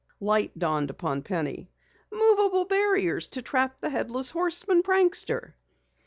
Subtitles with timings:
[0.19, 1.69] Light dawned upon Penny.
[2.11, 5.53] "Moveable barriers to trap the Headless Horseman prankster!"